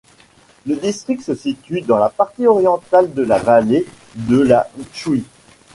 [0.65, 3.85] Le district se situe dans la partie orientale de la vallée
[4.15, 5.23] de la Tchouï.